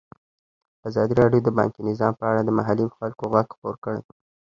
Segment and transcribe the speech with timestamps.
[0.87, 4.01] ازادي راډیو د بانکي نظام په اړه د محلي خلکو غږ خپور کړی.